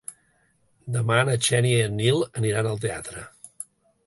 [0.95, 3.29] Demà na Xènia i en Nil aniran al teatre.